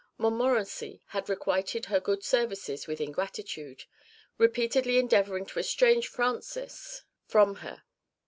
[0.17, 3.83] Montmorency had requited her good services with ingratitude,
[4.39, 7.83] repeatedly endeavouring to estrange Francis from her.